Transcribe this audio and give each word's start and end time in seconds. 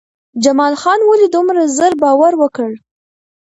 جمال 0.43 0.73
خان 0.81 0.99
ولې 1.05 1.27
دومره 1.35 1.61
زر 1.77 1.93
باور 2.01 2.33
وکړ؟ 2.37 2.71